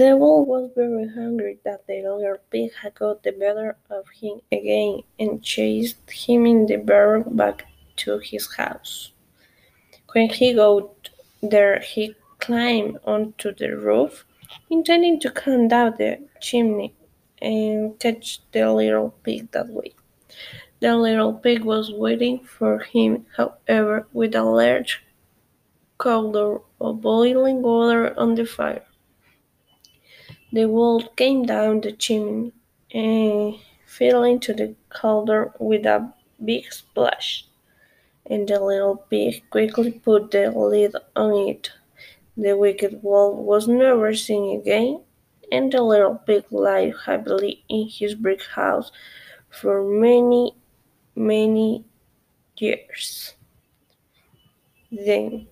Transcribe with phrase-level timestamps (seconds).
[0.00, 4.40] The wolf was very angry that the little pig had got the better of him
[4.50, 7.66] again, and chased him in the barrow back
[7.96, 9.12] to his house.
[10.12, 11.10] When he got
[11.42, 14.24] there he climbed onto the roof,
[14.70, 16.94] intending to come down the chimney
[17.42, 19.92] and catch the little pig that way.
[20.80, 25.04] The little pig was waiting for him, however, with a large
[25.98, 28.86] cauldron of boiling water on the fire.
[30.52, 32.52] The wolf came down the chimney
[32.92, 33.54] and
[33.86, 36.12] fell into the cauldron with a
[36.44, 37.46] big splash,
[38.26, 41.70] and the little pig quickly put the lid on it.
[42.36, 45.02] The wicked wolf was never seen again,
[45.52, 48.90] and the little pig lived happily in his brick house
[49.50, 50.56] for many,
[51.14, 51.84] many
[52.56, 53.34] years.
[54.90, 55.46] Then